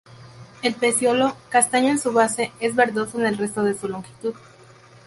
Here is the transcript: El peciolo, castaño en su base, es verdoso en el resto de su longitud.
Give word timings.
El 0.63 0.73
peciolo, 0.73 1.37
castaño 1.49 1.89
en 1.89 1.99
su 1.99 2.11
base, 2.11 2.51
es 2.59 2.73
verdoso 2.75 3.19
en 3.19 3.27
el 3.27 3.37
resto 3.37 3.61
de 3.63 3.77
su 3.77 3.87
longitud. 3.87 4.33